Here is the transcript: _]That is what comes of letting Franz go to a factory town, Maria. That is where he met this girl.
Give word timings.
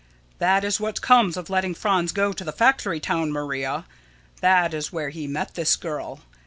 _]That 0.39 0.63
is 0.63 0.79
what 0.79 0.99
comes 1.03 1.37
of 1.37 1.51
letting 1.51 1.75
Franz 1.75 2.11
go 2.11 2.33
to 2.33 2.49
a 2.49 2.51
factory 2.51 2.99
town, 2.99 3.31
Maria. 3.31 3.85
That 4.39 4.73
is 4.73 4.91
where 4.91 5.09
he 5.09 5.27
met 5.27 5.53
this 5.53 5.75
girl. 5.75 6.21